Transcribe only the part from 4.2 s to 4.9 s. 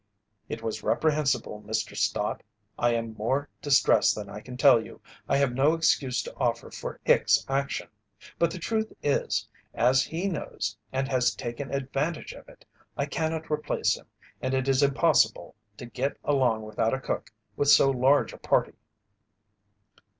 I can tell